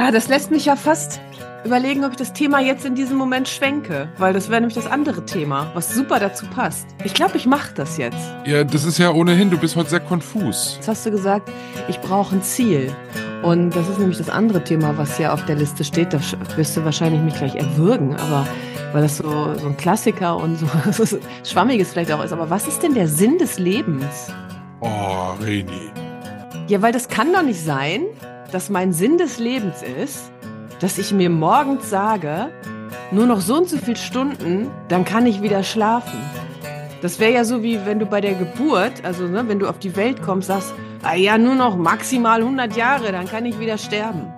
[0.00, 1.20] Ah, das lässt mich ja fast
[1.64, 4.86] überlegen, ob ich das Thema jetzt in diesem Moment schwenke, weil das wäre nämlich das
[4.86, 6.86] andere Thema, was super dazu passt.
[7.02, 8.32] Ich glaube, ich mache das jetzt.
[8.46, 10.74] Ja, das ist ja ohnehin, du bist heute sehr konfus.
[10.76, 11.50] Jetzt hast du gesagt,
[11.88, 12.94] ich brauche ein Ziel.
[13.42, 16.12] Und das ist nämlich das andere Thema, was hier auf der Liste steht.
[16.12, 16.20] Da
[16.54, 18.46] wirst du wahrscheinlich mich gleich erwürgen, aber
[18.92, 20.68] weil das so, so ein Klassiker und so,
[21.04, 22.32] so schwammiges vielleicht auch ist.
[22.32, 24.32] Aber was ist denn der Sinn des Lebens?
[24.80, 25.90] Oh, Reni.
[26.68, 28.02] Ja, weil das kann doch nicht sein,
[28.52, 30.30] dass mein Sinn des Lebens ist,
[30.80, 32.50] dass ich mir morgens sage,
[33.10, 36.18] nur noch so und so viele Stunden, dann kann ich wieder schlafen.
[37.00, 39.78] Das wäre ja so wie wenn du bei der Geburt, also ne, wenn du auf
[39.78, 43.78] die Welt kommst, sagst, ah ja, nur noch maximal 100 Jahre, dann kann ich wieder
[43.78, 44.30] sterben.